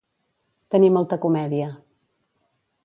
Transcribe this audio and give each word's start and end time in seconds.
Tenir 0.75 0.89
molta 0.95 1.21
comèdia. 1.27 1.71